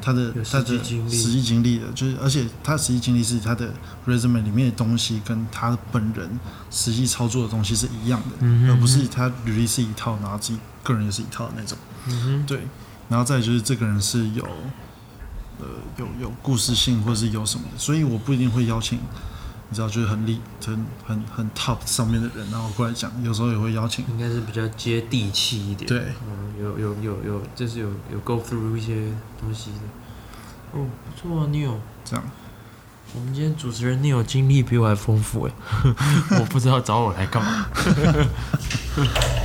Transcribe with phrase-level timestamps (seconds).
[0.00, 3.72] 他的他的实际经历的，就是而且他实际经历是他的
[4.06, 6.28] resume 里面的东西跟他本人
[6.70, 11.76] 实际操作的东西是一样的，嗯哼而不是他履历是一套，然后自己个人也是一套的那种。
[12.06, 12.60] 嗯哼，对，
[13.08, 14.44] 然后再就是这个人是有
[15.58, 15.66] 呃
[15.98, 18.98] 有有故事性或是有什么的，所以我不一定会邀请。
[19.70, 24.04] 你知道，就是很厉、很很很 top 上面的人，然后过来讲，有时候也会邀请。
[24.08, 25.86] 应该是比较接地气一点。
[25.88, 29.78] 对，嗯，有有有有，就是有有 go through 一些东西的。
[30.72, 31.76] 哦，不错啊，Neil。
[32.04, 32.24] 这样，
[33.14, 35.52] 我们今天主持人 Neil 经历比我还丰富哎，
[36.40, 37.66] 我不知道找我来干嘛。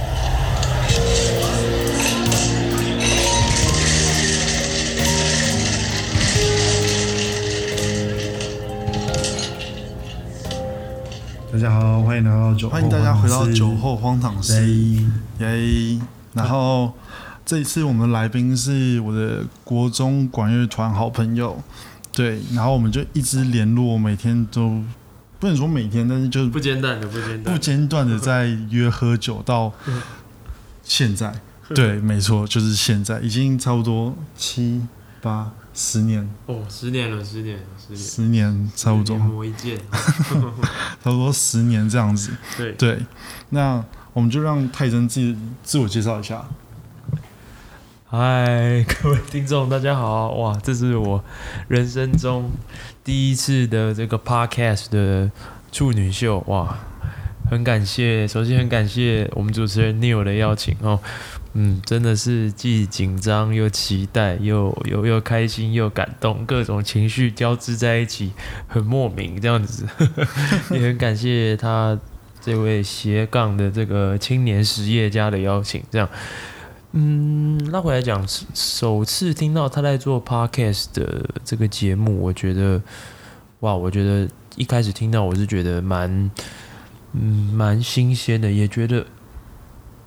[11.56, 14.62] 大家好，欢迎来到酒后欢迎大家回到酒后荒唐室，
[15.40, 15.94] 耶。
[15.94, 16.02] 耶！
[16.34, 16.92] 然后
[17.46, 21.58] 这一次我们的来宾是我的国中管乐团好朋友，
[22.12, 24.84] 对，然后我们就一直联络，每天都
[25.40, 27.58] 不能说每天，但是就是不间断的，不间断不。
[27.58, 29.72] 间断的在约喝酒到
[30.84, 31.34] 现在，
[31.74, 34.86] 对，没错，就是现在，已经差不多七
[35.26, 38.00] 八十年，哦，十年了，十年了，十年。
[38.00, 39.76] 十年差不多一，磨一剑。
[39.92, 42.32] 差不多十年这样子。
[42.56, 43.00] 对，对，
[43.50, 46.46] 那我们就让泰森自自我介绍一下。
[48.06, 50.30] 嗨， 各位听众，大家好！
[50.34, 51.24] 哇，这是我
[51.70, 52.52] 人生中
[53.04, 55.32] 第一次的这个 podcast 的
[55.72, 56.78] 处女秀，哇，
[57.50, 61.02] 很感谢，首先很感谢我们主持人 Neil 的邀请哦，
[61.58, 68.34] 嗯，真的是既紧张又期待，又又又开心又感动，各种情绪交织在一起，
[68.68, 69.88] 很莫名这样子，
[70.72, 71.98] 也很感谢他
[72.42, 76.10] 这位斜杠的这个青年实业家的邀请，这样。
[76.92, 82.82] 嗯，拉回来讲，首次听到他在做 podcast 的这个节目，我觉得，
[83.62, 86.32] 哇，我觉得一开始听到我是觉得蛮，
[87.14, 89.06] 嗯，蛮新鲜的，也觉得，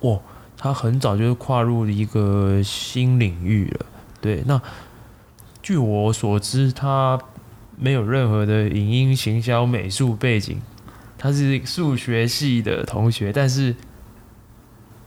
[0.00, 0.18] 哇，
[0.58, 3.86] 他很早就跨入了一个新领域了。
[4.20, 4.60] 对，那
[5.62, 7.18] 据我所知，他
[7.76, 10.60] 没有任何的影音行销美术背景，
[11.16, 13.74] 他是数学系的同学，但是。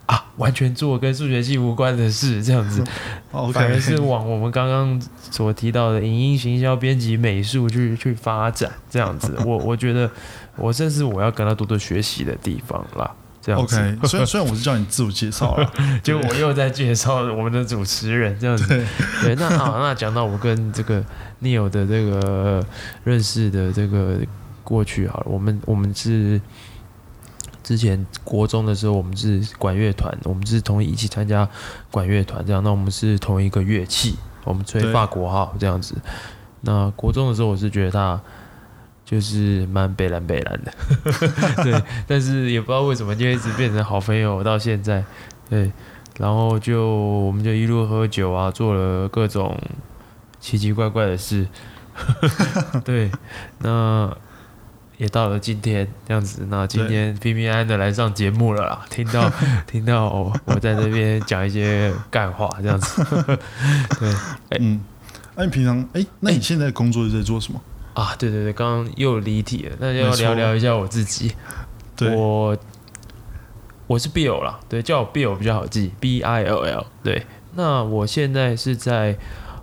[0.08, 2.84] 啊，完全做跟数学系无关的事，这样子，
[3.32, 5.02] 反而 OK，是往我们刚刚
[5.32, 9.38] 所提到的影音行销、编辑、美术去去发展，这样子。
[9.46, 10.12] 我我觉得，
[10.58, 13.10] 我这是我要跟他多多学习的地方啦。
[13.42, 15.72] 这样子 OK，虽然虽然我是叫你自我介绍了，
[16.04, 18.68] 就我又在介绍我们的主持人这样子。
[18.68, 18.86] 对
[19.24, 21.04] 对，那好，那讲到我跟这个
[21.42, 22.64] Neil 的这个
[23.04, 24.20] 认识的这个
[24.64, 26.40] 过去好了，我们我们是
[27.64, 31.48] 之前国中的时候，我们是管乐团，我们是同一起参加
[31.90, 35.96] 管乐团这样，那我们是同一个乐器，我们吹法国号这样子。
[36.62, 38.22] 那国中的时候，我是觉得他
[39.12, 40.72] 就是蛮北蓝北蓝的，
[41.66, 45.04] 对，但是也不知道为什么就一直变成好朋友到现在，
[45.50, 45.70] 对，
[46.18, 49.60] 然后就我们就一路喝酒啊，做了各种
[50.40, 51.46] 奇奇怪怪的事，
[52.86, 53.12] 对，
[53.60, 54.10] 那
[54.96, 59.30] 也到了今天这样子，那今天平平安安的来上节目了啦，听到
[59.68, 63.04] 听到我我在这边讲一些干话这样子，
[64.00, 64.16] 对
[64.62, 64.80] 嗯，
[65.36, 67.62] 那、你平常哎、那你现在工作是在做什么？
[67.94, 71.34] 啊，对对对，刚刚又离题了，那就要聊聊一下我自己。
[71.96, 72.58] 对，我
[73.88, 76.86] 我是 Bill 啦，对，叫我 Bill 比较好记，B I L L。
[77.04, 77.26] 对，
[77.56, 79.18] 那我现在是在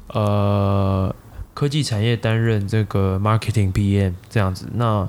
[0.08, 1.14] 呃
[1.54, 4.68] 科技产业担任这个 marketing PM 这样子。
[4.74, 5.08] 那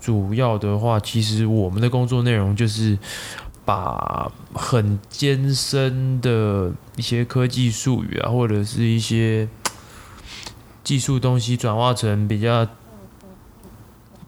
[0.00, 2.98] 主要的话，其实我们的工作内容就是
[3.64, 9.48] 把很艰深的一些科技术语啊，或者是一些
[10.86, 12.64] 技术东西转化成比较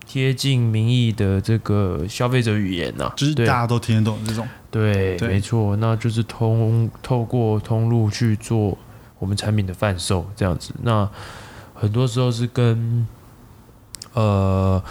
[0.05, 4.45] 贴近民意的这个消费者语言呐、就是大家都听得懂这种。
[4.69, 8.77] 对，对没错，那就是通透过通路去做
[9.21, 10.75] 我们产品的贩售这样子。
[10.83, 11.09] 那
[11.75, 13.07] 很多时候是跟
[14.15, 14.83] 呃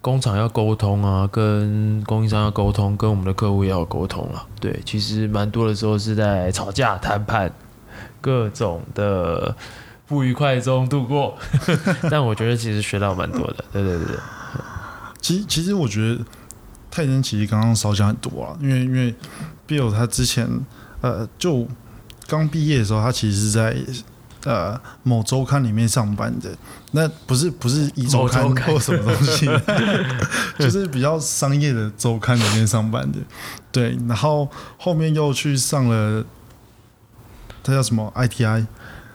[0.00, 4.46] 工厂要沟通啊，跟供应商要沟通，跟我们的客户也要沟通啊。
[4.60, 7.52] 对，其实蛮多的时候是在吵架、谈判，
[8.20, 9.56] 各种的
[10.08, 11.38] 不愉快中度过。
[12.10, 13.64] 但我觉得其实学到蛮多的。
[13.72, 14.16] 对对对对，
[15.20, 16.24] 其实其实我觉得
[16.90, 19.14] 泰森其实刚刚少讲很多啊，因为因为
[19.68, 20.48] Bill 他之前
[21.02, 21.68] 呃就
[22.26, 23.76] 刚毕业的时候，他其实是在
[24.44, 26.50] 呃某周刊里面上班的，
[26.92, 29.46] 那不是不是一周刊某周刊或什么东西，
[30.58, 33.18] 就是比较商业的周刊里面上班的，
[33.70, 36.24] 对，然后后面又去上了
[37.62, 38.66] 他叫什么 ITI。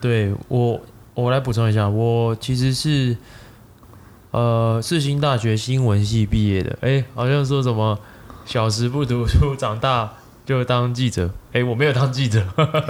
[0.03, 0.81] 对我，
[1.13, 3.15] 我来补充一下，我其实是
[4.31, 6.77] 呃世新大学新闻系毕业的。
[6.81, 7.97] 哎，好像说什么
[8.45, 10.11] 小时不读书，长大
[10.45, 11.33] 就当记者。
[11.53, 12.45] 哎，我没有当记者，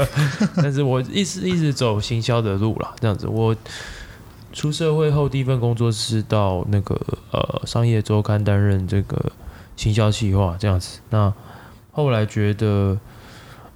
[0.58, 2.96] 但是我一直一直走行销的路啦。
[3.00, 3.56] 这样子，我
[4.52, 7.00] 出社会后第一份工作是到那个
[7.30, 9.32] 呃商业周刊担任这个
[9.76, 11.00] 行销企划这样子。
[11.12, 11.32] 那
[11.92, 12.98] 后来觉得，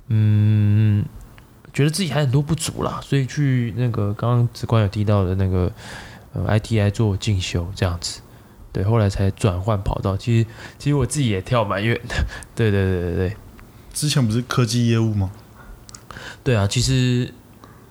[0.07, 1.05] 嗯。
[1.77, 5.71] 觉得自己还很多不足啦，所以去那个刚刚子官有提到的那个
[6.33, 8.21] 呃 ITI 做进修这样子，
[8.73, 10.17] 对，后来才转换跑道。
[10.17, 10.47] 其实
[10.79, 12.15] 其实我自己也跳蛮远的，
[12.55, 13.37] 对对对对对。
[13.93, 15.29] 之前不是科技业务吗？
[16.43, 17.31] 对啊，其实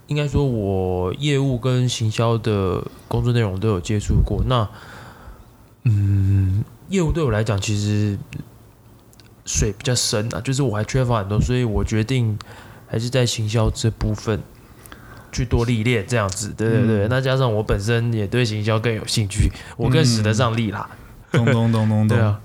[0.08, 4.42] 应该说我业务跟行销的工作内容都有接触过。
[4.48, 4.68] 那
[5.84, 8.18] 嗯，业务对我来讲其实
[9.44, 12.36] 水比较深啊，就是我还缺乏很多，所以我决定。
[12.86, 14.42] 还是在行销这部分
[15.32, 17.08] 去多历练，这样子，对对对。
[17.08, 20.88] 那加上我本身也对行销更有兴趣，我更使得上力啦。
[21.32, 22.08] 咚咚咚咚咚。
[22.16, 22.40] 对啊。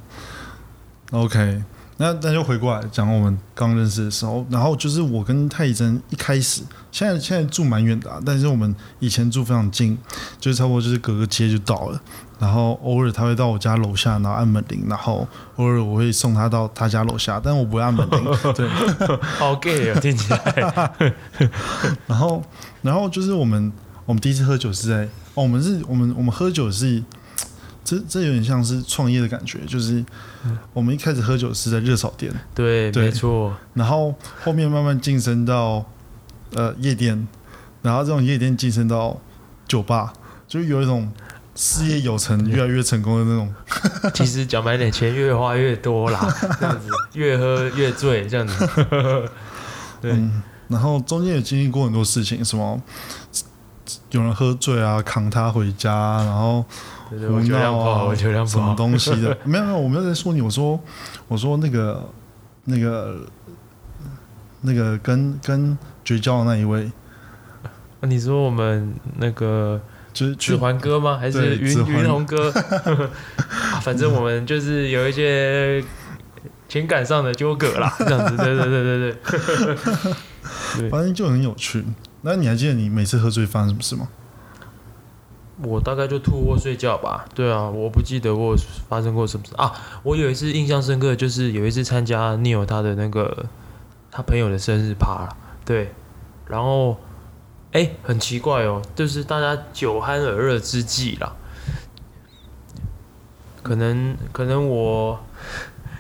[1.12, 1.62] OK，
[2.02, 9.96] 那那就回过来讲我们刚认识的时候，然后就是我跟太乙真一开始，现在现在住蛮远的，但是我们以前住非常近，
[10.40, 12.02] 就是差不多就是隔个街就到了。
[12.40, 15.28] 然后偶尔他会到我家楼下，然后按门铃，然后
[15.58, 18.24] 偶尔我会送他到他家楼下，但我不会按门铃。
[18.56, 18.68] 对，
[19.38, 20.92] 好 gay 啊，听起来。
[22.10, 22.44] 然后，
[22.82, 23.72] 然后就是我们
[24.08, 25.04] 我们第一次喝酒是在，
[25.36, 27.04] 哦，我们是我们我们喝酒是，
[27.92, 30.04] 这这有点像是创业的感觉，就是
[30.72, 33.54] 我们一开始喝酒是在热炒店，对，没错。
[33.74, 35.86] 然后后面慢慢晋升到
[36.54, 37.28] 呃夜店，
[37.82, 39.20] 然后这种夜店晋升到
[39.68, 40.14] 酒吧，
[40.48, 41.12] 就有一种。
[41.54, 43.54] 事业有成，越来越成功的那种。
[44.16, 48.68] 其实讲白点，钱越花越多啦，这样子，越喝越醉，这样子。
[50.02, 50.18] 对。
[50.70, 52.82] 然后中间也经历过很多事情，什么
[54.12, 56.64] 有人喝醉啊，扛他回家，然后
[57.20, 58.16] 胡闹啊，
[58.46, 59.38] 什么东西的？
[59.44, 60.80] 没有没有，我没有在说你，我说
[61.28, 62.10] 我说那个
[62.66, 63.20] 那个
[64.62, 66.92] 那个跟跟绝交的那一位。
[68.02, 69.80] 你说我们那个。
[70.14, 71.18] 就是指环哥吗？
[71.18, 72.52] 还是云云龙哥？
[73.82, 75.82] 反正我们就是有一些
[76.68, 78.36] 情感上的纠葛啦， 这样子。
[78.36, 79.16] 对对对对
[80.76, 80.90] 对。
[80.90, 81.86] 反正就很有趣。
[82.24, 84.10] 那你还记得你每次喝醉发生什么事吗？
[85.64, 87.26] 我大概就吐或睡觉吧。
[87.34, 88.56] 对啊，我不记得我
[88.88, 89.74] 发生过什么事啊。
[90.04, 93.46] 我有一次印象深刻，就是有一次参加 Neil 他的那个
[94.12, 95.92] 他朋友的生日趴了对，
[96.48, 96.98] 然后。
[97.74, 101.34] 哎，很奇怪哦，就是大家酒酣耳热之际啦，
[103.64, 105.18] 可能可能我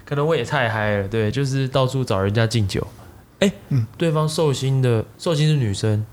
[0.03, 2.85] 可能我也太嗨了，对，就是到处找人家敬酒。
[3.39, 6.05] 哎，嗯，对方寿星的寿星是女生，哎，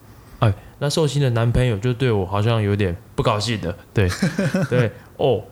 [0.79, 4.09] 那寿星的男朋友就对我好像有点不高兴的，对
[4.71, 5.43] 对哦，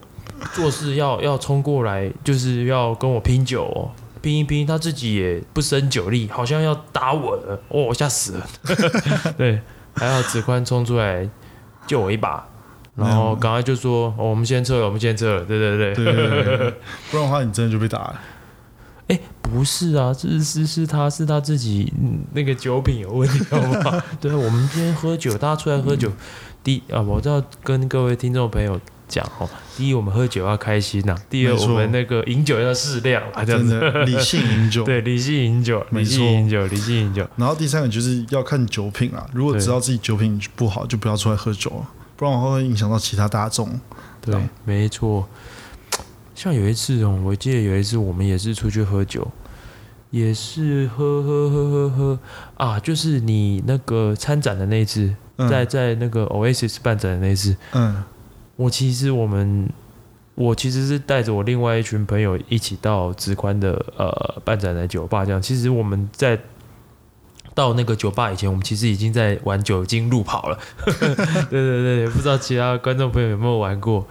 [0.52, 3.90] 做事要要冲过来，就是要跟我拼酒哦，
[4.22, 8.46] 拼一拼，他自己也不胜酒力，好像要打我了，哦，吓死了，
[9.36, 9.60] 对。
[9.98, 11.26] 还好子宽冲出来
[11.86, 12.46] 救我一把，
[12.96, 16.04] 然后赶快就说：“我们先撤了，我们先撤了。”对对对，
[17.10, 18.20] 不然的话你真的就被打了。
[19.08, 21.92] 哎，不是啊，是是是，他是他自己
[22.32, 24.00] 那个酒品有问题，好不好？
[24.20, 26.10] 对，我们今天喝酒，大家出来喝酒，
[26.64, 28.80] 第啊，我知道跟各位听众朋友。
[29.08, 37.24] 讲哦，第一我们喝酒要开心呐，第二我们那个饮酒要适量啊，这样子理性饮酒， 对，理性饮酒，理性饮酒，理性饮酒。
[37.36, 43.78] 然后第三个就是要看酒品啊，如果知道自己酒品不好，就不要出来喝酒了，不然会影响到其他大众。
[44.20, 44.34] 对，
[44.64, 45.28] 没错。
[46.36, 49.26] 像有一次哦，我记得有一次我们也是出去喝酒，
[50.10, 52.18] 也是喝喝喝喝喝
[52.56, 55.12] 啊，就是你那个参展的那一次，
[55.50, 58.04] 在在那个 Oasis 办展的那一次，嗯。
[58.56, 59.68] 我其实我们，
[60.34, 65.42] 我其实是带着我另外一群朋友一起到直宽的呃办展的酒吧，这样。
[65.42, 66.38] 其实我们在
[67.56, 70.58] 到那个酒吧以前，我们其实已经在玩酒精路跑了。
[70.84, 70.94] 对
[71.50, 74.06] 对对，不知道其他观众朋友有没有玩过？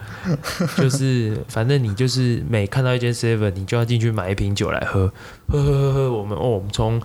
[0.77, 5.13] 就是反正你就是每看到一间 seven，你就要进去买一瓶酒来喝，
[5.47, 6.11] 喝喝喝喝。
[6.11, 7.01] 我们哦，我们从。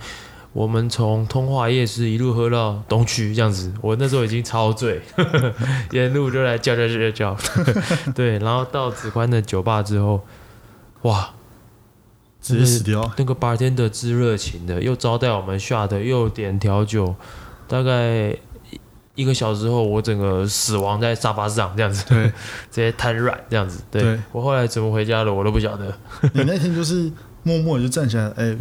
[0.53, 4.99] 我们从通化夜市一路喝到东区，这样子，我那时候已经超醉，
[5.91, 7.37] 沿路就来叫叫叫叫，
[8.13, 10.25] 对，然后到子宽的酒吧之后，
[11.03, 11.29] 哇，
[12.41, 13.09] 直接死掉。
[13.17, 17.15] 那个白天的之热情的，又招待我们下的，又点调酒，
[17.67, 18.35] 大概
[19.15, 22.25] 一个小时后，我整个死亡在沙发上，这样子，对，
[22.71, 23.81] 直接瘫软这样子。
[23.91, 25.93] 对我后来怎么回家的，我都不晓得。
[26.33, 27.11] 你那天就是
[27.43, 28.57] 默默就站起来，哎。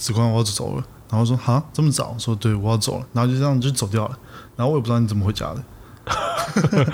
[0.00, 0.84] 子宽，我要走了。
[1.10, 4.18] 然后说：“哈，这么早？”说：“对，我要走了。”然后就这样就走掉了。
[4.56, 5.62] 然后我也不知道你怎么回家的。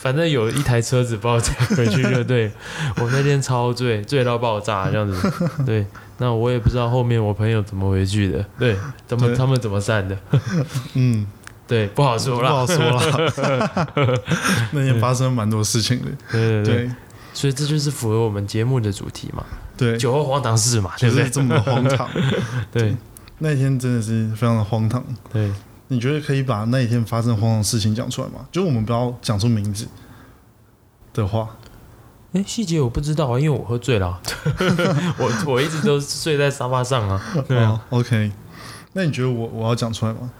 [0.00, 2.50] 反正有一台车子把我载回去就对。
[2.96, 5.32] 我那天超醉，醉到爆炸这样子。
[5.66, 5.84] 对，
[6.18, 8.44] 那我也不知道后面我朋友怎么回去的。
[8.58, 8.76] 对，
[9.06, 10.16] 怎么他们怎么散的？
[10.94, 11.26] 嗯，
[11.66, 12.56] 对，不好说了不。
[12.56, 14.22] 好说了。
[14.72, 16.06] 那天发生蛮多事情的。
[16.30, 16.90] 对对对，
[17.34, 19.44] 所以这就是符合我们节目的主题嘛，
[19.76, 21.24] 对，酒后荒唐事嘛，对不对？
[21.24, 22.08] 就是这么的荒唐。
[22.72, 22.96] 对
[23.40, 25.04] 那天真的是非常的荒唐。
[25.32, 25.50] 对，
[25.88, 28.46] 你觉得可以把那一天发生的荒唐事情讲出来吗？
[28.52, 29.88] 就是我们不要讲出名字
[31.12, 31.56] 的话。
[32.32, 34.20] 哎，细节我不知道啊，因为我喝醉了啊、
[35.18, 37.20] 我我一直都睡在沙发上啊。
[37.48, 38.30] 对啊，哦，OK。
[38.92, 40.30] 那你觉得我我要讲出来吗？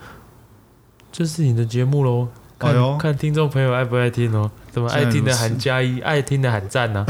[1.11, 2.29] 这是你的节目喽。
[2.59, 7.07] 看、哎呦看听众朋友爱不爱听哦，怎么爱听的喊加一，爱听的喊赞呢、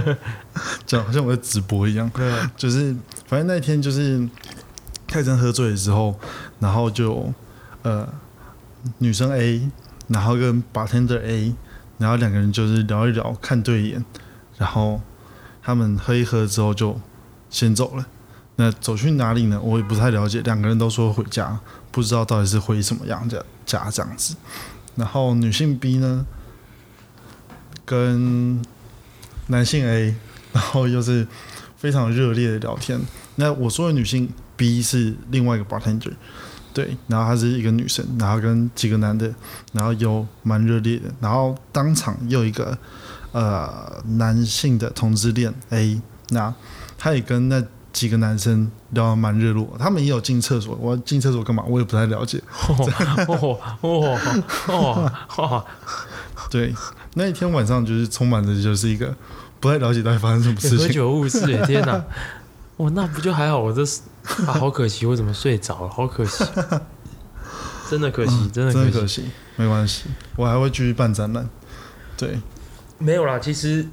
[0.84, 2.08] 讲好像我在直播一样。
[2.14, 2.94] 对啊，就是
[3.26, 4.28] 反正那天就是
[5.08, 6.14] 泰森喝醉的时候，
[6.60, 7.32] 然后就
[7.86, 8.08] 呃
[8.98, 9.70] 女生 A，
[10.08, 11.54] 然后跟 bartender A，
[11.98, 14.04] 然后两个人就是聊一聊，看对眼，
[14.58, 15.00] 然后
[15.62, 17.00] 他们喝一喝之后就
[17.48, 18.04] 先走了。
[18.56, 19.60] 那走去哪里呢？
[19.60, 20.40] 我也不太了解。
[20.40, 21.60] 两个人都说回家，
[21.92, 24.34] 不知道到底是回什么样的家这样子。
[24.96, 26.26] 然后女性 B 呢，
[27.84, 28.60] 跟
[29.46, 30.16] 男性 A，
[30.52, 31.28] 然后又是
[31.76, 33.00] 非常热烈的聊天。
[33.36, 36.14] 那我说的女性 B 是另外一个 bartender，
[36.76, 39.34] 对，然后她是一个女生，然后跟几个男的，
[39.72, 42.76] 然后有蛮热烈的，然后当场又一个
[43.32, 46.52] 呃男性的同志恋 A，那
[46.98, 47.64] 他也跟那
[47.94, 51.64] 几个男生聊得蛮热络，他们也有进厕所，我进厕所干嘛？
[51.66, 52.42] 我也不太了解。
[52.68, 54.18] 哦哦
[54.66, 55.64] 哦哦，
[56.52, 56.74] 对，
[57.14, 59.16] 那一天晚上就是充满着就是一个
[59.60, 60.92] 不太了解到底发生什么事喝情。
[60.92, 61.64] 酒误事耶！
[61.66, 62.04] 天哪，
[62.76, 63.58] 哇，那不就还好？
[63.60, 64.02] 我这是
[64.46, 65.88] 啊，好可惜，我怎么睡着了？
[65.88, 66.44] 好可惜，
[67.88, 68.84] 真的可惜，真的可惜。
[68.84, 70.04] 真的可惜，没关系，
[70.36, 71.48] 我还会继续办展览。
[72.16, 72.38] 对，
[72.98, 73.86] 没有啦，其实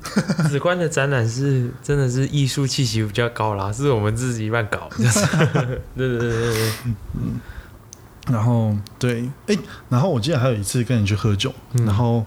[0.50, 5.26] 紫观的展览是真的是艺术气息比较高啦，是我们自己乱搞， 就是
[5.96, 6.72] 对对对对对，
[8.32, 9.58] 然后对，哎、
[9.90, 12.26] 然后我记得还有一次跟你去喝酒，嗯然后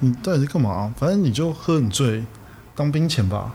[0.00, 0.92] 你到底是干嘛？
[0.98, 2.24] 反正你就喝很醉，
[2.74, 3.54] 当兵前吧，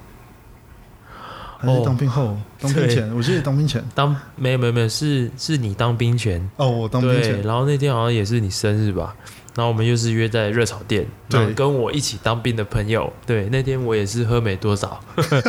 [1.58, 1.84] 还是哦。
[1.86, 2.38] 当兵后？
[2.60, 3.84] 当兵前，我记得当兵前。
[3.94, 9.16] 当没有没有没有，是是你当兵前，哦，我当兵，前，然后那天好像也是你生日吧，
[9.56, 11.54] 然后我们又是约在热炒店，对。
[11.54, 15.00] 跟我一起当兵的朋友，对，那天我也是喝没多少，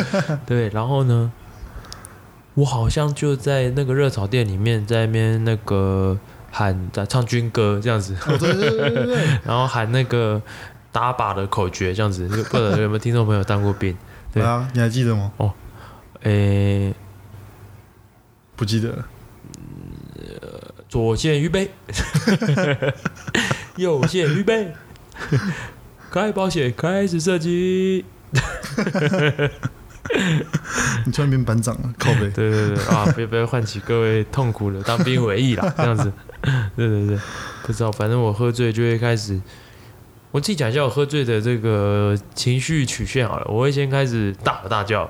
[0.45, 1.31] 对，然后呢，
[2.53, 6.17] 我好像就在那个热炒店里面，在那边那个
[6.51, 10.39] 喊在唱军歌这样子，哦，对对对对对， 然后喊那个
[10.91, 13.97] 打靶的口诀这样子，不知道有没有听众朋友当过兵？
[14.31, 14.43] 对。
[14.43, 15.31] 啊，你还记得吗？
[16.23, 16.93] 诶，
[18.55, 19.05] 不记得了。
[20.87, 21.69] 左线预备，
[23.77, 24.73] 右线预备，
[26.11, 28.03] 开保险，开始射击。
[31.05, 32.29] 你突然变班长了，靠背。
[32.31, 33.05] 对对对啊！
[33.13, 36.11] 不要不要唤起各位痛苦的当兵回忆啦， 这样子。
[36.75, 37.19] 对对对，
[37.63, 39.39] 不知道，反正我喝醉就会开始。
[40.31, 45.09] 我自己讲一下我喝醉的这个情绪曲线好了，我会先开始大吼大叫，哎，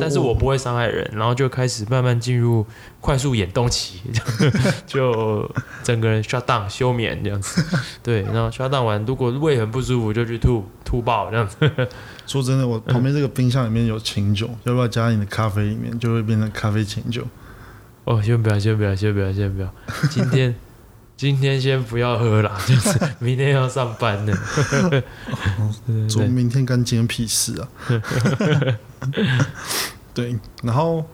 [0.00, 2.66] 但是我不会伤害人，然后就开始慢慢进入
[3.00, 4.00] 快速眼动期，
[4.86, 5.48] 就
[5.82, 7.64] 整个人 shut down 休眠这样子。
[8.02, 11.56] 对，然后 shut down 完，如果胃很不舒服就去吐吐爆这样子。
[12.26, 17.22] 说真的，我旁边这个冰箱里面有清酒，要不要加你的咖啡里面，就会变成咖啡清酒。
[18.04, 19.72] 哦，先不要，先不要，先不要，先不要。
[20.10, 20.54] 今天
[21.18, 24.32] 今天先不要喝啦， 就是明天要上班呢。
[24.88, 25.02] 对
[25.84, 27.68] 对说对，明天干今天屁事啊！
[30.14, 31.04] 对，然后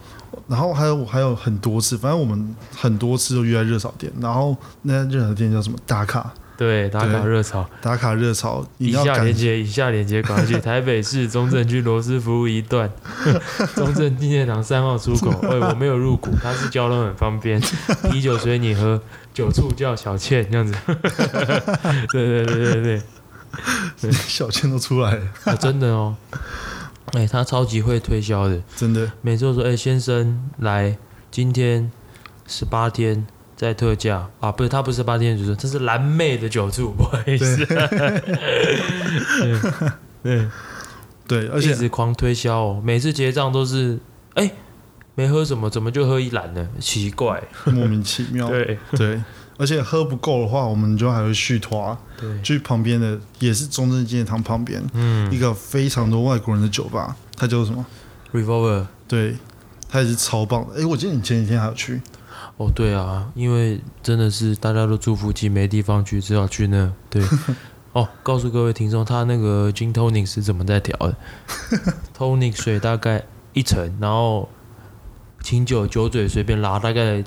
[0.47, 12.91] 然后还有还有很多次，反正我们很多次都约在热炒店，然后那家热炒店叫什么打卡对打卡对热潮，打卡热潮，以下连接，以下连接，赶快去 台北市中正区罗斯福路一段。
[13.75, 15.31] 中正纪念堂三号出口。
[15.49, 17.61] 哎，我没有入股，它是交通很方便，
[18.11, 19.01] 啤酒随你喝，
[19.33, 20.75] 酒醋叫小倩这样子。
[22.13, 23.03] 对对对对
[24.01, 26.17] 对，小倩都出来了，啊、真的哦。
[27.13, 29.11] 哎、他超级会推销的，真的。
[29.23, 30.99] 每次都说：“哎、先生，来，
[31.31, 31.93] 今天
[32.47, 33.27] 十八天
[33.65, 37.65] 在特价啊，不是，它不是八天的酒醋，这是蓝妹的酒醋，不好意思。
[40.23, 40.47] 对，
[41.27, 43.99] 对，而一且直狂推销哦，每次结账都是，
[44.35, 44.51] 哎、
[45.15, 46.69] 没喝什么，怎么就喝一篮呢？
[46.79, 47.43] 奇怪。
[47.65, 49.23] 莫名其妙，对对，
[49.57, 57.85] 而且喝不够的话，我们就还会续团，对，去旁边的也是中正纪念堂旁边嗯一嗯个非常多外国人的酒吧，它叫做什么
[58.33, 59.37] ？，Revolver，对，
[59.89, 60.81] 它也是超棒的。
[60.81, 62.01] 哎，我记得你前几天还有去，
[62.57, 66.93] 哦，对啊，因为真的是大家都住附近，没地方去，只好去那。
[67.11, 67.21] 对，
[67.93, 71.17] 哦，告诉各位听众，他那个 gin tonic 是怎么在调的？
[72.17, 74.49] tonic 水大概一层，然后
[75.43, 77.25] 清酒酒嘴随便拉，大概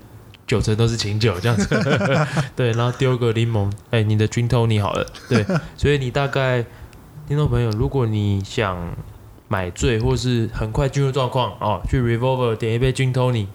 [0.47, 1.67] 九成都是清酒这样子。
[2.55, 5.05] 对，然后丢个柠檬，哎，你的 gin tonic 好了。
[5.27, 6.65] 对， 所以你大概
[7.27, 8.95] 听众朋友，如果你想
[9.49, 13.47] 买醉或是很快进入状况哦，去 Revolver 点一杯 gin tonic。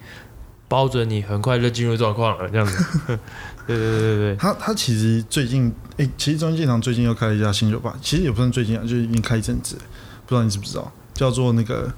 [0.73, 2.83] 包准你很快就进入状况了，这样子。
[3.67, 4.37] 对对对对对。
[4.37, 9.77] 他他其实最近，哎，其实中建堂最近又开了一家新酒吧，其实也不算最近啊，就是已经开一阵子，
[10.25, 11.93] 不知道你知不知道，叫做那个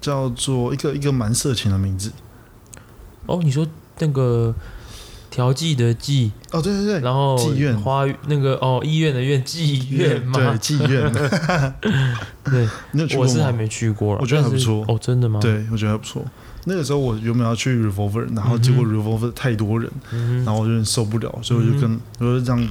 [0.00, 2.10] 叫做一个一个蛮色情的名字。
[3.26, 3.66] 哦，你说
[3.98, 4.54] 那个
[5.30, 6.32] 调剂的剂？
[6.50, 7.00] 哦，对对对。
[7.00, 10.38] 然后妓院花那个哦，医院的院妓院嘛？
[10.38, 11.12] 对，妓院。
[12.42, 12.66] 对，
[13.18, 14.82] 我是还没去过，我觉得还不错。
[14.88, 15.40] 哦，真的吗？
[15.40, 16.24] 对，我觉得还不错。
[16.64, 19.90] 那个时候我原本要去 Revolver，然后结果 Revolver 太多人，
[20.44, 22.68] 然后我有点受不了，所以我就跟我就这样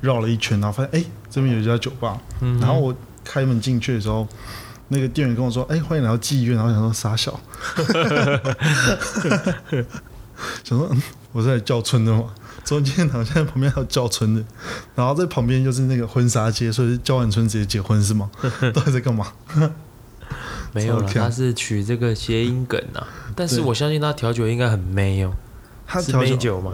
[0.00, 2.18] 绕了一圈，然后发现哎，这边有一家酒吧，
[2.60, 2.94] 然后我
[3.24, 4.26] 开门进去的时候，
[4.88, 7.40] 那个店员跟我说：“哎，欢迎来到妓院。”然后想说傻小，
[10.64, 10.90] 想说
[11.32, 12.24] 我是来叫春的嘛，
[12.64, 14.44] 中间好像旁边还有叫春的，
[14.94, 18.30] 然后在旁边就是那个婚纱街，所以叫完春直接结婚是吗？
[18.74, 19.28] 到底在干嘛？
[20.72, 23.06] 没有了，他是取这个谐音梗啊。
[23.36, 25.32] 但是我相信他调酒应该很美哦。
[25.86, 26.72] 他是美酒吗？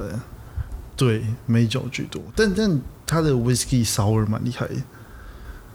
[0.96, 2.22] 对，美酒居多。
[2.34, 4.74] 但但他的 whisky sour 蛮厉害的。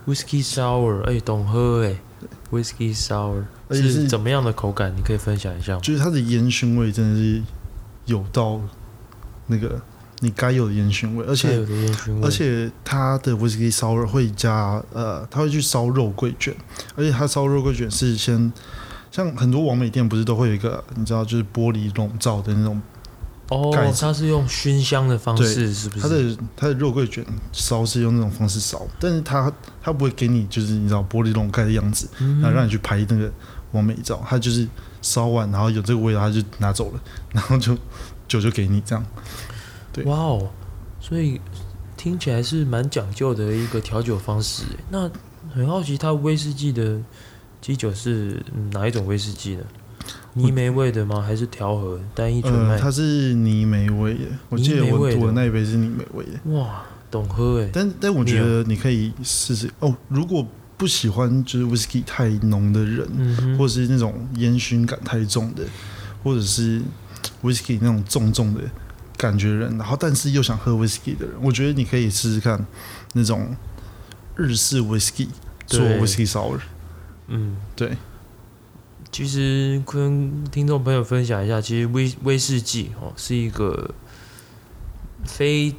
[0.06, 1.96] whisky sour，哎，懂喝哎。
[2.50, 4.94] whisky sour 是怎么样的口感？
[4.96, 5.80] 你可以分享一下吗。
[5.82, 7.42] 就是它的烟熏味真的是
[8.06, 8.60] 有到
[9.46, 9.80] 那个。
[10.24, 11.64] 你该有的烟熏味，而且
[12.22, 16.56] 而且它的 whisky sour 会加呃，它会去烧肉桂卷，
[16.96, 18.50] 而且它烧肉桂卷是先
[19.12, 22.80] 像很多完美店不是都会有一个你知道就是玻璃笼罩的那种
[23.50, 26.00] 哦，它是用熏香的方式，是不是？
[26.00, 33.30] 它的它的肉桂卷烧是用那种方式烧，但是它它不会给你就是你知道玻璃笼盖的样子，然后让你去拍那个
[33.72, 34.66] 完美照，它就是
[35.02, 37.00] 烧完然后有这个味道，它就拿走了，
[37.32, 37.76] 然后就
[38.26, 39.04] 酒就给你这样。
[40.02, 40.50] 哇哦，
[41.00, 41.40] 所以
[41.96, 44.64] 听起来是蛮讲究的一个调酒方式。
[44.90, 45.10] 那
[45.54, 47.00] 很好奇，它威士忌的
[47.60, 49.64] 基酒是哪一种威士忌呢？
[50.34, 51.22] 泥煤味的吗？
[51.22, 52.76] 还是调和单一纯麦？
[52.78, 54.20] 它是泥煤味的。
[54.48, 56.50] 我记得我我那一杯是泥煤味的。
[56.52, 57.70] 哇，懂喝哎！
[57.72, 59.96] 但但我觉得你可以试试哦。
[60.08, 60.44] 如果
[60.76, 65.62] 不喜欢就是威士忌太浓的人，或者是那种烟熏感太重的，
[66.24, 66.82] 或者是
[67.42, 68.60] 威士忌那种重重的。
[69.16, 72.66] 感觉人，然后但是又想喝 whisky 的人，我觉得你可以试试看
[73.12, 73.56] 那种
[74.36, 75.28] 日式 whisky
[75.66, 76.58] 做 whisky sour。
[77.28, 77.96] 嗯，对。
[79.12, 83.94] 其实跟听众朋友分享一下，其实威威士忌哦是一个
[85.24, 85.72] 非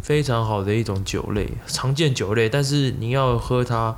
[0.00, 3.96] 非常好的一种酒类，常见酒类，但是你要喝它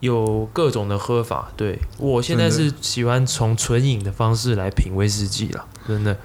[0.00, 1.50] 有各种的喝法。
[1.56, 6.18] 对我现在是喜欢从纯饮的方式来品威士忌了，真的。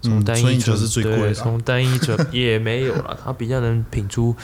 [0.00, 4.34] 从单一醇是最贵，从单一者也没有了，它比较能品出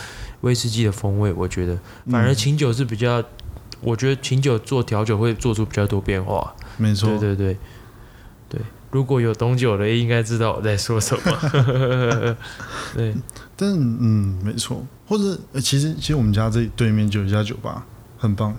[0.42, 1.32] 威士忌的风味。
[1.32, 1.78] 我觉得，
[2.10, 3.22] 反而琴酒是比较，
[3.80, 6.54] 我觉得琴酒做调酒会做出比较多变化。
[6.76, 7.56] 没错，对对对
[8.48, 8.60] 对。
[8.90, 12.36] 如果有懂酒的，应该知道我在说什么。
[12.94, 13.14] 对，
[13.56, 14.86] 但嗯，没错。
[15.06, 17.84] 或者，其实其实我们家这对面就有一家酒吧，
[18.18, 18.56] 很棒。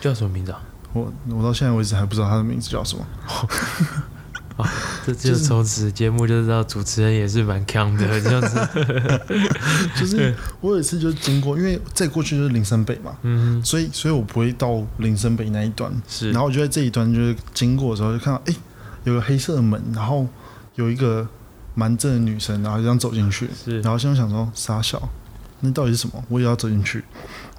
[0.00, 0.60] 叫什么名字啊？
[0.92, 3.06] 我我到现在为止还不知道它的名字叫什么。
[4.56, 4.72] 啊，
[5.04, 8.68] 这就从此节目就知道主持人也是蛮强的这样子。
[9.94, 16.30] 就是我有一次就是经过，因为再过去就是林森北嘛，嗯，所以所以我不会到林森北那一段，是。
[16.32, 18.54] 然后我就在这一端就是经过的时候就看到，哎，
[19.04, 20.26] 有个黑色的门，然后
[20.76, 21.28] 有一个
[21.74, 23.82] 蛮正的女生，然后这样走进去，是。
[23.82, 25.06] 然后现在想说傻笑，
[25.60, 26.24] 那到底是什么？
[26.30, 27.04] 我也要走进去，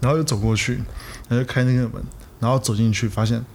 [0.01, 0.81] 然后又走过去，
[1.29, 2.03] 然后就开那个门，
[2.39, 3.45] 然后走进去发现，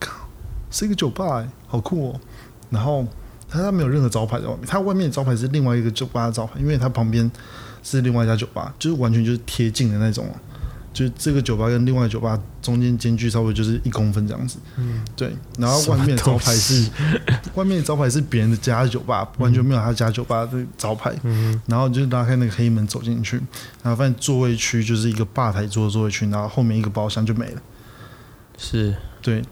[0.00, 0.26] 靠，
[0.70, 2.20] 是一个酒吧，哎，好酷哦。
[2.70, 3.06] 然后
[3.48, 7.30] 他他没有任何招牌在外面，他外面的招牌是另外一个酒吧的招牌，因为他旁边
[7.82, 10.28] 是另外一家酒吧，就是完全就是贴近的那种，
[10.92, 14.58] 就是这个酒吧跟另外酒吧中间间距稍微就是一公分这样子。
[14.76, 15.32] 嗯，对。
[15.58, 16.90] 然后外面的招牌是
[17.54, 21.14] 外面的招牌是别人的家酒吧，完全没有他家酒吧的招牌。
[21.22, 21.60] 嗯。
[21.66, 23.36] 然后就拉开那个黑门走进去，
[23.82, 27.62] 然后发现座位区就是一个吧台桌的座位区，然后后面一个包厢就没了。
[28.58, 29.42] 是，对。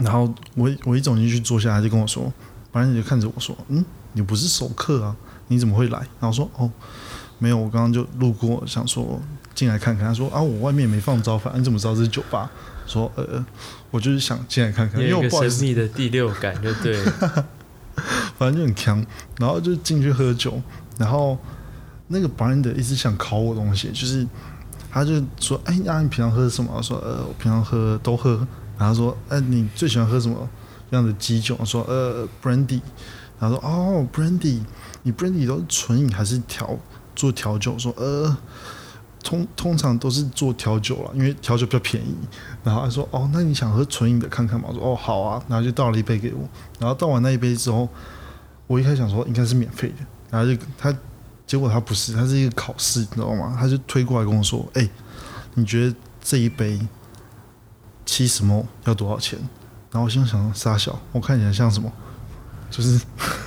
[0.00, 2.32] 然后我我一走进去坐下他就跟我说，
[2.72, 5.16] 反正就看着我说，嗯，你不是熟客啊，
[5.48, 5.98] 你怎么会来？
[6.20, 6.70] 然后说，哦，
[7.38, 9.20] 没有，我刚刚就路过，想说
[9.54, 10.06] 进来看看。
[10.06, 12.50] 他说啊，我外面没放招牌，你怎么知道这是酒吧？
[12.86, 13.44] 说呃，
[13.90, 17.02] 我就是想进来看看，因为我神秘的第六感就对。
[18.38, 19.04] 反正就很强，
[19.38, 20.62] 然后就进去喝酒，
[20.96, 21.36] 然后
[22.06, 24.24] 那个 bartender 一直想考我东西，就是
[24.90, 28.46] 他就说：“哎，那你平常喝什么？”我说：“呃，我平常喝都喝。”
[28.78, 30.48] 然后说：“哎，你最喜欢喝什么
[30.90, 32.80] 样的鸡酒？”说：“呃，brandy。”
[33.40, 34.60] 然后说：“哦，brandy，
[35.02, 36.78] 你 brandy 都是纯饮还是调
[37.14, 38.36] 做调酒？”说：“呃。”
[39.20, 42.14] 通通常都是做调酒了，因为调酒比较便宜。
[42.62, 46.48] 然后他说：“哦，那你想喝纯饮的看看吗？”我说：“哦，好啊。”然后就倒了一杯给我。
[46.78, 47.88] 然后倒完那一杯之后，
[48.68, 49.96] 我一开始想说应该是免费的，
[50.30, 50.96] 然后就他
[51.48, 53.56] 结果他不是，他是一个考试，你知道吗？
[53.58, 54.88] 他就推过来跟我说：“哎，
[55.54, 56.78] 你觉得这一杯
[58.08, 59.38] 七十毛要多少钱？”
[59.92, 61.92] 然后我心想：“傻小，我看起来像什么？
[62.70, 62.98] 就是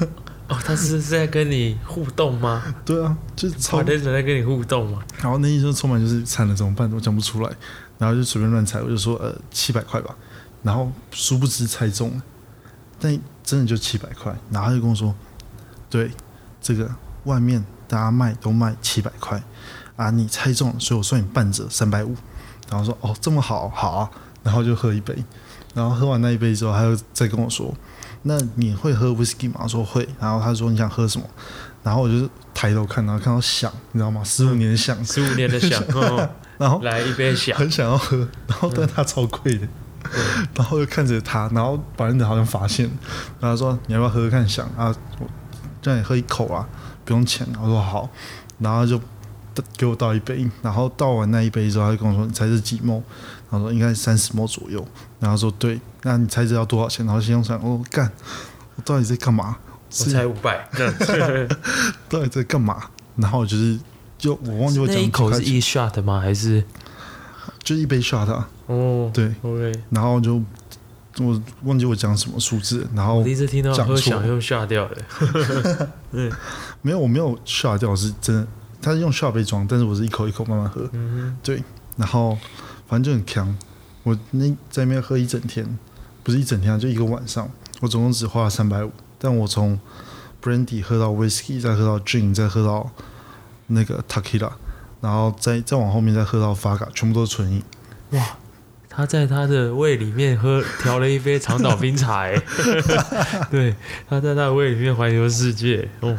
[0.47, 2.63] 哦，他是是在跟你互动吗？
[2.85, 4.99] 对啊，就是超好认真在跟你互动嘛？
[5.21, 6.91] 然后那医生充满就是惨了怎么办？
[6.93, 7.51] 我讲不出来，
[7.97, 10.15] 然后就随便乱猜，我就说呃七百块吧，
[10.63, 12.23] 然后殊不知猜中了，
[12.99, 15.13] 但真的就七百块，然后他就跟我说，
[15.89, 16.11] 对，
[16.61, 16.89] 这个
[17.25, 19.41] 外面大家卖都卖七百块
[19.95, 22.15] 啊，你猜中了，所以我算你半折三百五，
[22.69, 24.11] 然后说哦这么好，好啊，
[24.43, 25.15] 然后就喝一杯，
[25.73, 27.73] 然后喝完那一杯之后，他又再跟我说，
[28.23, 29.61] 那你会喝 whisky 吗？
[29.63, 31.25] 我说会，然后他说你想喝什么？
[31.83, 34.23] 然后我就抬头看，然后看到响，你知道吗？
[34.23, 39.67] 十五年的响， 十五年的想 哦，然后来一杯想，很想要喝，然后但它超贵的，
[40.53, 42.89] 然后就看着他，然后保人的好像发现，
[43.39, 44.95] 然后说你要不要喝喝看想啊？
[45.19, 45.27] 我
[45.81, 46.67] 叫你喝一口啊，
[47.03, 47.47] 不用钱。
[47.59, 48.07] 我说好，
[48.59, 49.01] 然后就
[49.77, 52.95] 给我倒一杯，然后倒完那一杯之后，他就跟我说你猜是几毛？
[53.49, 54.85] 然后说应该三十毛左右，
[55.19, 57.05] 然后说对，那你猜这要多少钱？
[57.05, 58.11] 然后心中想哦干，
[58.75, 59.57] 我到底在干嘛？
[59.89, 60.69] 我才五百，
[62.07, 62.81] 到底在干嘛？
[63.17, 63.77] 然后就是
[64.17, 66.21] 就我忘记我那讲一口是一 shot 吗？
[66.21, 66.63] 还是
[67.61, 69.11] 就一杯 shot 啊，哦？
[69.13, 69.71] 对，，OK。
[69.89, 70.41] 然后就
[71.19, 75.89] 我忘记我讲什么数字，然后一次听到喝想用下掉的，
[76.81, 78.47] 没有我没有 shot 掉，是真的，
[78.81, 81.63] 他是用 shot 杯装，但是我是一口一口慢慢喝，嗯对，
[81.97, 82.37] 然后
[82.87, 83.57] 反正就很强，
[84.03, 85.77] 我那在那边喝一整天，
[86.23, 87.49] 不是一整天啊，就一个晚上，
[87.81, 89.79] 我总共只花了三百五，但我从
[90.41, 92.89] brandy 喝到 whisky，再喝到 gin，再喝到
[93.67, 94.51] 那个 t a k i l a
[95.01, 97.63] 然后再再往后面再喝到 f a g a 全部都是纯饮。
[98.11, 98.37] 哇，
[98.93, 102.35] 他在他的胃里面喝调了一杯长岛冰茶，哎，
[103.49, 103.73] 对，
[104.09, 106.13] 他在他的胃里面环游世界，哦，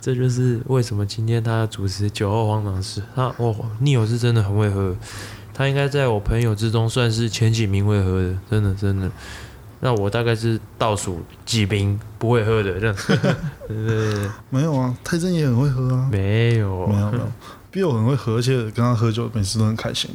[0.00, 3.02] 这就是为什么今天他主持酒后荒唐事。
[3.16, 4.94] 他哦，逆友是真的很会喝，
[5.52, 9.10] 他应该在我朋友之中算是前几名会喝的，真的真的。
[9.80, 12.96] 那我大概是倒数几名不会喝的，这样。
[13.66, 17.32] 对对对对，没有啊，泰森也很会喝啊，没有没有没有
[17.72, 20.08] ，Bill 很会喝，而且跟他喝酒每次都很开心。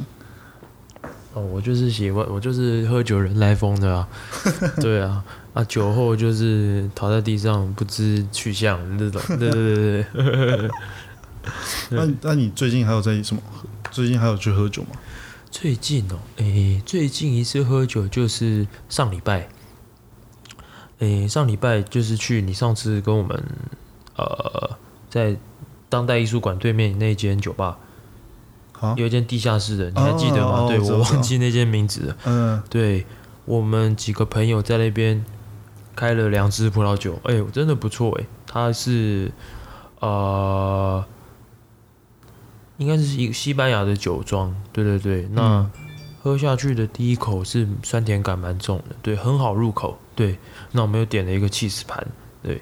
[1.32, 4.08] 哦，我就是喜欢，我就是喝酒人来疯的啊，
[4.80, 10.70] 对啊，啊，酒后就是躺在地上不知去向那种，对对对对。
[11.90, 13.40] 那那你最近还有在什么？
[13.90, 14.88] 最近还有去喝酒吗？
[15.50, 19.48] 最近哦，诶，最近一次喝酒就是上礼拜，
[20.98, 23.42] 诶，上礼拜就是去你上次跟我们
[24.16, 24.76] 呃
[25.08, 25.36] 在
[25.88, 27.78] 当代艺术馆对面那间酒吧，
[28.80, 30.66] 啊，有一间地下室的，你还记得吗？
[30.66, 32.16] 对我我忘记那间名字了。
[32.24, 33.06] 嗯，对
[33.44, 35.24] 我们几个朋友在那边
[35.94, 39.30] 开了两支葡萄酒，哎、真的不错哎，它是
[40.00, 41.04] 呃，
[42.78, 45.70] 应该是一个西班牙的酒庄，对对对，那、嗯
[46.22, 50.38] 喝下去的第一口是酸甜感蛮重的，对，很好入口，对，
[50.72, 52.06] 那我们又点了一个 cheese 盘，
[52.42, 52.60] 对，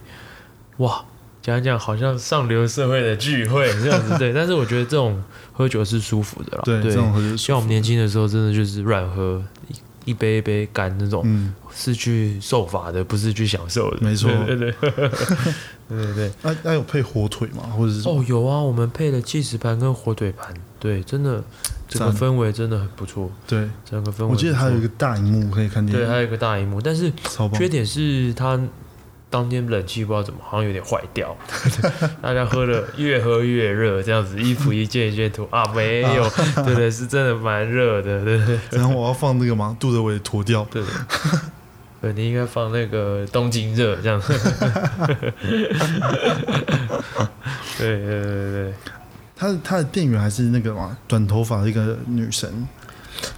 [0.77, 1.05] 哇。
[1.49, 13.97] 讲一讲好像上流社会的聚会这样子，对， 但是我觉得这种喝酒是舒服的啦，对，这种喝酒像我们年轻的时候，真的就是乱喝，一一杯一杯干那种，嗯，是去受罚的，不是去享受的。
[14.03, 14.91] 没错对对对，
[15.89, 16.31] 对对 对。
[16.43, 17.63] 那那有配火腿吗？
[17.75, 21.43] 或者是哦，有啊，我们配了气死盘跟火腿盘，对，真的
[21.89, 24.27] 整个氛围真的很不错，对，整个氛围。
[24.27, 27.11] 我记得还有一个大荧幕可以看电对，影，还有一个大荧幕，但是
[27.55, 27.69] 缺。
[27.69, 28.59] 点是它
[29.31, 31.37] 当天冷气不知道怎么，好像有点坏掉，
[32.23, 36.29] 大家喝了越喝越热，这样子衣服一件一件脱啊，没有，
[36.64, 38.59] 对对，是真的蛮热的， 对对。
[38.71, 39.77] 然后我要放那个吗？
[39.79, 40.67] 杜德伟脱掉。
[40.71, 40.88] 对的，
[42.01, 44.21] 对，你应该放那个东京热这样。
[47.79, 48.73] 对对对对
[49.37, 52.67] 他的他的店员还是那个嘛，短头发的一个女神，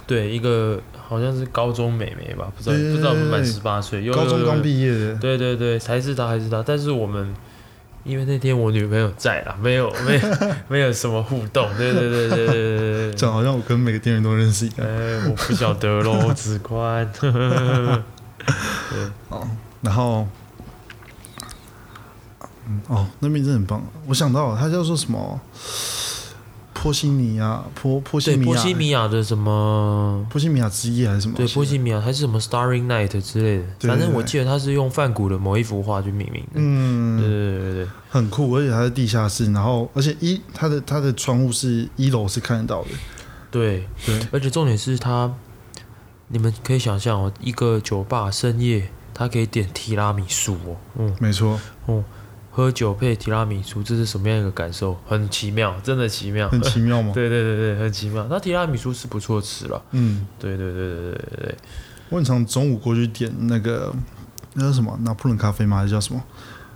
[0.05, 5.15] 对，一个好像是高中美眉吧，不知道、不知道不满十八岁，高中刚毕业的。
[5.15, 7.33] 对对对，还是她还是她，但是我们
[8.03, 10.21] 因为那天我女朋友在啊，没有没有
[10.67, 11.69] 没有什么互动。
[11.77, 14.87] 对对对对对对，这好像我跟每个店员都认识一样。
[14.87, 17.09] 哎、我不晓得喽， 只宽。
[17.19, 17.29] 对，
[19.29, 19.47] 哦，
[19.81, 20.27] 然后。
[22.87, 23.83] 哦，那边真的很棒。
[24.07, 25.41] 我想到了，他叫做什么？
[26.81, 30.25] 波西米亚，波波西对，米亚，波西米亚的什么？
[30.29, 31.35] 波西米亚之夜还是什么？
[31.35, 36.53] 对，波西米亚还是什么 Starring Night 之类的，对反正我记得它是用梵谷的某一幅画去命名的。
[36.55, 42.89] 嗯，对对对对对，很酷，而且它是地下室，然后而且一它的它的窗户是一楼是看得到的，
[43.51, 45.31] 对，对，而且重点是它，
[46.29, 51.59] 你们可以想象哦，一个酒吧深夜，它可以点提拉米苏哦，嗯，没错，
[52.51, 54.99] 喝酒配提拉米苏，这是什么样一个感受？
[55.07, 56.49] 很奇妙，真的奇妙。
[56.49, 57.11] 很奇妙吗？
[57.15, 58.27] 对对对对，很奇妙。
[58.29, 59.81] 那提拉米苏是不错吃了。
[59.91, 61.57] 嗯，对对对对对对对，
[62.09, 63.93] 我很常中午过去点那个
[64.53, 65.77] 那叫什么拿破仑咖啡吗？
[65.77, 66.21] 还是叫什么？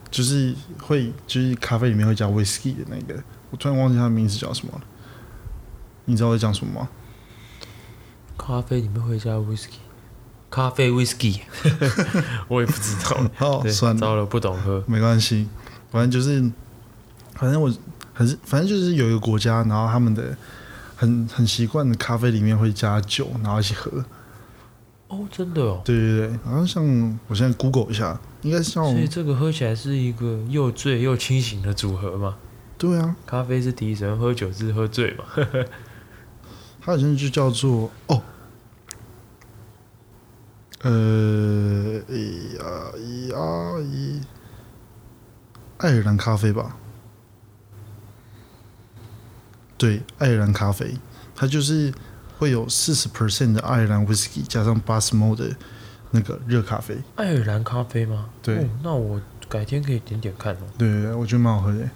[0.09, 4.81] 就是会就是咖啡里面会加威士忌的那个，我突然忘记它的名字叫什么了。
[6.05, 6.87] 你知道我在讲什么吗？
[8.37, 9.79] 咖啡里面会加 whisky，
[10.49, 11.39] 咖啡 whisky，
[12.47, 13.29] 我也不知道。
[13.39, 14.81] 哦，对，算了，糟了，不懂喝。
[14.87, 15.49] 没关系，
[15.95, 16.51] 反正就是，
[17.35, 17.73] 反正我
[18.13, 20.35] 很是反正就是有一个国家，然后他们的
[20.93, 24.03] 很很习惯的咖啡里面会加酒，然后一起喝。
[25.07, 25.81] 哦，真的哦。
[25.85, 32.35] 对对对，好像像我现在 Google 一下，应该像所以这个喝起来是一个又醉又清醒的组合嘛？
[32.77, 35.23] 对啊，咖啡是提神，喝酒是喝醉嘛？
[36.83, 38.21] 它好像就叫做哦，
[40.81, 44.19] 呃，一啊一啊一，
[45.85, 46.75] 爱尔兰咖啡吧？
[49.77, 50.97] 对，爱尔兰咖啡，
[51.35, 51.93] 它就是
[52.39, 55.55] 会有四十 percent 的爱尔兰 whisky 加上八十 ml 的
[56.09, 56.97] 那个热咖啡。
[57.17, 58.31] 爱尔兰咖啡吗？
[58.41, 60.65] 对哦那我改天可以点点看哦。
[60.75, 61.87] 对对对，我觉得蛮好喝的。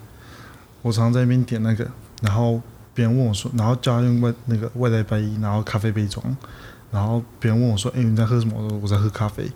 [0.82, 1.90] 我常常在那边点那个，
[2.22, 2.62] 然后
[2.94, 6.24] 别人问我说，然后叫他用外那个外带杯，然后咖啡杯装，
[6.92, 9.50] 然后别人问我说：“哎、你在喝什么？”我说：“我在喝咖啡。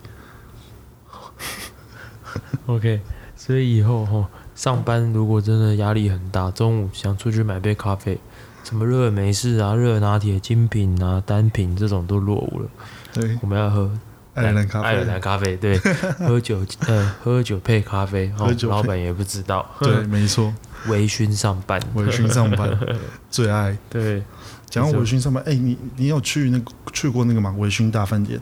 [2.65, 2.99] OK，
[3.45, 8.17] 所以以后哈上班如果真的压力很大，中午想出去买杯咖啡，
[8.63, 12.67] 什么热美式啊、热拿铁、精品啊、单品这种都落伍了。”
[13.13, 13.91] 对，我们要喝
[14.33, 14.87] 爱尔兰咖啡。
[14.87, 15.77] 爱尔兰咖啡，对，
[16.25, 18.33] 喝酒呃喝酒配咖啡，
[18.67, 20.51] 老板也不知道，对， 没错，
[20.87, 22.75] 微醺上班，微醺上班
[23.29, 23.77] 最爱。
[23.91, 24.23] 对，
[24.71, 27.53] 讲到微醺上班，哎、你你有去那个去过那个吗？
[27.59, 28.41] 微醺大饭店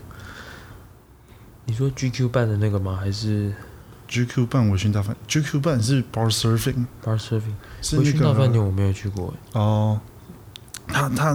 [1.66, 2.98] 你说 GQ 办的那个吗？
[3.00, 3.54] 还是
[4.14, 7.56] ，GQ 办微醺大饭，GQ 办是 bar surfing，Bar Serving？
[7.82, 10.00] 是那微醺大饭个店我没有去过，哦，
[10.88, 11.34] 他他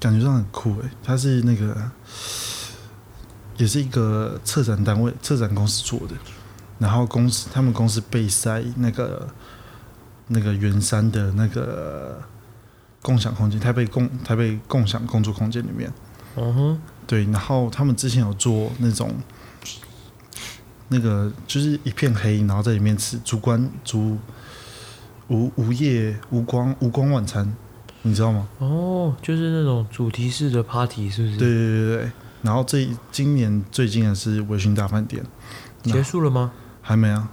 [0.00, 1.88] 感觉上很酷哎，他是那个
[3.56, 6.16] 也是一个策展单位、策展公司做的，
[6.80, 9.28] 然后公司他们公司被塞那个
[10.26, 12.20] 那个圆山的那个
[13.00, 15.92] 共享空间，台北共台北共享工作空间里面，
[16.34, 19.14] 嗯哼，对，然后他们之前有做那种。
[20.92, 24.18] 那个就是一片黑，然后在里面吃烛光烛
[25.28, 27.54] 无无夜无光无光晚餐，
[28.02, 28.48] 你知道吗？
[28.58, 31.36] 哦，就是那种主题式的 party 是不是？
[31.38, 32.12] 对，对对对。
[32.42, 35.22] 然后这今年最近的是微醺大饭店，
[35.82, 36.50] 结束了吗？
[36.82, 37.30] 还没啊。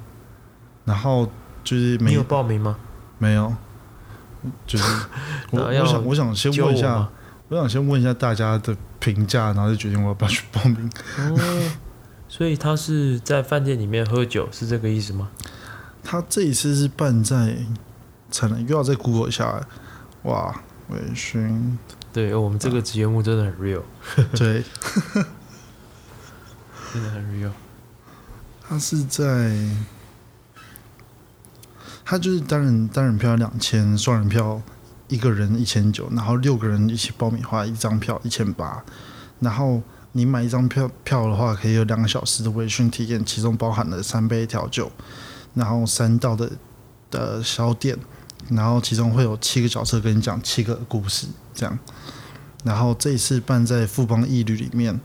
[0.86, 1.30] 然后
[1.64, 2.78] 就是没你有报名吗？
[3.18, 3.54] 没有，
[4.68, 4.86] 就是
[5.52, 7.10] 我我想我想先问一下吗，
[7.48, 10.90] 我想先问一下大家的评价，然后就决定我要不要去报名。
[11.18, 11.72] 哦，
[12.30, 15.30] 所以他是在饭店里面喝酒，是这个意思吗？
[16.04, 17.58] 他这一次是办在，
[18.30, 19.68] 才能又要再 Google 一下，
[20.24, 21.78] 哇，微醺
[22.14, 23.82] 对，我们这个节目真的很 real，
[24.36, 24.64] 对，
[26.94, 27.52] 真的很 real。
[28.70, 29.56] 他是在，
[32.04, 34.62] 他就是单人单人票两千，双人票
[35.08, 38.84] 一个人一千九，然后六个人一起爆米花，一张票一千八，
[39.40, 39.82] 然后
[40.18, 44.92] 你买一张票票的话，可以有两个小时的微醺体验，其中包含了三杯调酒，
[45.54, 46.52] 然后三道的
[47.12, 47.96] 的小点，
[48.50, 51.78] 然后其中会有七个角色跟你讲七个故事，这样。
[52.64, 55.00] 然后这一次办在富邦艺旅里面，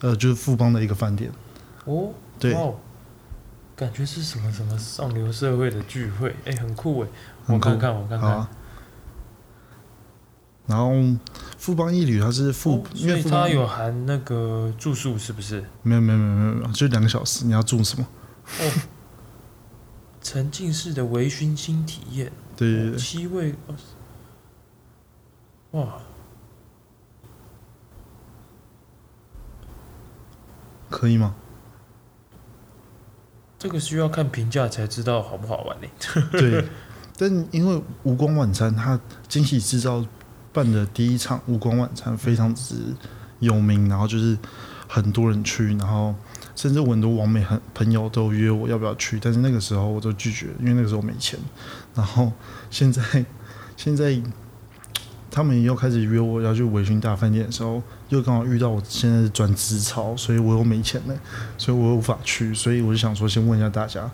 [0.00, 1.30] 呃，就是富邦的一个饭店，
[1.84, 2.08] 哦，
[2.38, 2.76] 对哦
[3.76, 7.08] 感觉是什么什么上流社会的聚会，哎、很酷哎，
[7.46, 8.48] 我看看，我看看。
[10.66, 10.92] 然后
[11.58, 15.62] 富邦一旅它是富，哦因为它有含那个住宿是不是？
[15.82, 18.06] 没有没有没有没有没有，就两个小时，你要住什么？
[20.22, 23.54] 沉浸式的微醺新体验，哦对对对，七位，
[25.72, 25.98] 哇，
[30.88, 31.34] 可以吗？
[33.58, 35.88] 这个需要看评价才知道好不好玩呢。
[36.32, 36.64] 对，
[37.18, 38.98] 但因为无光晚餐，它
[39.28, 40.04] 惊喜制造
[40.54, 42.76] 办的第一场无光晚餐非常之
[43.40, 44.38] 有名，然后就是
[44.88, 46.14] 很多人去，然后
[46.54, 51.38] 甚至很多网美很朋友都约我要不要去，但是那个时候我都拒绝，因为那个时候没钱。
[51.94, 52.32] 然后
[52.70, 53.02] 现在
[53.76, 54.16] 现在
[55.30, 61.14] 他们又开始约我要去维勋大饭店的时候，又刚好遇到我现在转职潮，所以我又没钱了，
[61.58, 64.08] 所以我又无法去，所以我就想说先问一下大家，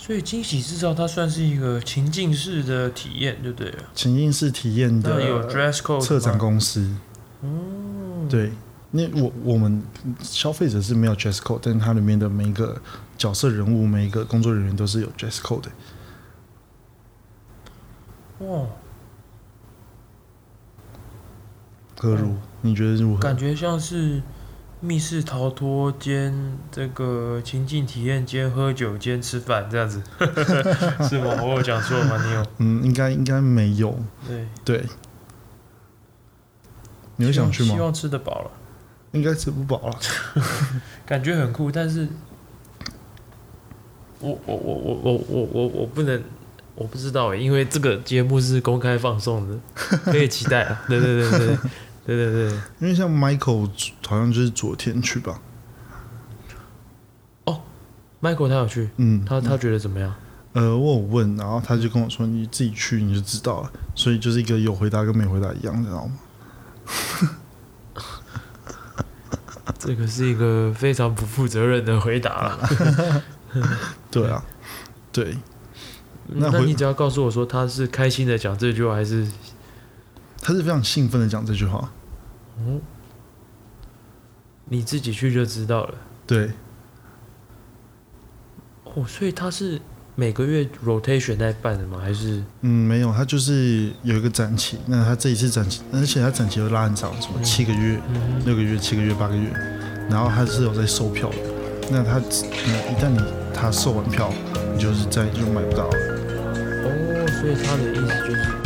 [0.00, 3.84] 所以惊喜制造它算是一个情境式的体验，对不对了？
[3.94, 6.96] 情境式体验的有的 dress code 策展公司，
[7.42, 8.50] 哦，对，
[8.92, 9.82] 那我我们
[10.22, 12.80] 消费者是没有 dress code，但是它里面的每一个
[13.18, 15.70] 角色人物、每一个工作人员都是有 dress code 的。
[18.46, 18.66] 哇，
[21.98, 22.36] 何如？
[22.62, 23.20] 你觉得如何？
[23.20, 24.22] 感觉像是
[24.80, 30.02] 密室逃脱兼这个情境体验兼喝酒兼吃饭这样子，
[31.08, 31.42] 是吗？
[31.42, 32.16] 我有讲错吗？
[32.24, 32.46] 你有？
[32.58, 33.94] 嗯，应该应该没有。
[34.26, 34.84] 对，对，
[37.16, 37.74] 你会想去吗？
[37.74, 38.50] 希望吃得饱了，
[39.12, 39.98] 应该吃不饱了。
[41.04, 42.08] 感觉很酷，但是
[44.20, 46.22] 我我我我我我我我不能。
[46.76, 49.58] 我不知道诶，因为这个节目是公开放送的，
[50.04, 50.82] 可以期待啊！
[50.88, 51.58] 对对对对
[52.06, 53.68] 对对对对，因为像 Michael
[54.06, 55.40] 好像就是昨天去吧。
[57.44, 57.60] 哦
[58.20, 60.14] Michael 他有去，嗯，他他觉得怎么样？
[60.52, 66.18] 呃，我有问，然后他就跟我说：“你自己去你就知道了。”所以就是一个有回答跟没回答一样，你知道吗？
[69.78, 73.22] 这个是一个非常不负责任的回答了。
[74.10, 74.44] 对啊，
[75.12, 75.36] 对，
[76.26, 79.26] 那那你只要告诉我说他是开心的讲这句话，还是
[80.40, 81.92] 他是非常兴奋的讲这句话。
[84.72, 85.94] 你自己去就知道了。
[86.26, 86.50] 对，
[88.84, 89.80] 哦，所以他是
[90.14, 91.98] 每个月 rotation 在办的吗？
[92.00, 94.78] 还是嗯，没有，他就是有一个展期。
[94.86, 98.00] 那他这一次展期，而且他展期又拉很长，什么七个月、
[98.44, 99.50] 六个月、七个月、八个月，
[100.08, 101.36] 然后他是有在售票的。
[101.90, 103.20] 那他嗯，一旦你
[103.52, 104.32] 他售完票，
[104.72, 105.98] 你就是再就买不到了。
[106.84, 108.59] 哦，所以他的意思就是